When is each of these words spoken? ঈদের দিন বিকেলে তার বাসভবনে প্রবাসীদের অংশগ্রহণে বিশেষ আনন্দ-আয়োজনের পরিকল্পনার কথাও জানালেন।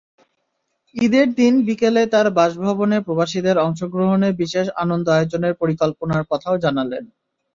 ঈদের 0.95 1.27
দিন 1.35 1.53
বিকেলে 1.67 2.01
তার 2.13 2.27
বাসভবনে 2.37 2.97
প্রবাসীদের 3.01 3.57
অংশগ্রহণে 3.59 4.29
বিশেষ 4.41 4.65
আনন্দ-আয়োজনের 4.83 5.53
পরিকল্পনার 5.61 6.23
কথাও 6.31 6.55
জানালেন। 6.57 7.03